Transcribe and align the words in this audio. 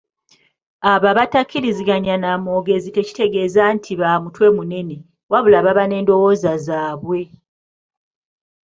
Abo 0.91 1.05
abatakkiriziganya 1.13 2.15
na 2.23 2.31
mwogezi 2.43 2.89
tekitegeeza 2.95 3.61
nti 3.75 3.93
ba 3.99 4.11
mutwe 4.23 4.47
munene 4.55 4.97
wabula 5.31 5.57
baba 5.65 5.83
n’endowooza 5.87 6.51
zaabwe. 6.65 7.21